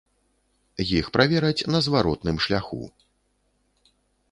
[0.99, 2.83] Іх правераць на зваротным шляху.